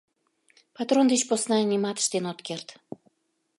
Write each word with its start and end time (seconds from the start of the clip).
—Патрон 0.75 1.05
деч 1.11 1.21
посна 1.29 1.57
нимат 1.61 1.97
ыштен 2.01 2.23
ом 2.31 2.37
керт. 2.47 2.67